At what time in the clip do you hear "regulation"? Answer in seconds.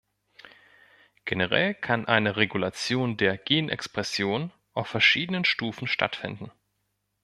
2.35-3.17